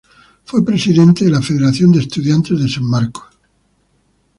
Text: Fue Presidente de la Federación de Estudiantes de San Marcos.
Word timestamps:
Fue 0.45 0.65
Presidente 0.65 1.25
de 1.25 1.29
la 1.29 1.43
Federación 1.43 1.91
de 1.91 1.99
Estudiantes 1.99 2.59
de 2.59 2.67
San 2.67 2.85
Marcos. 2.85 3.25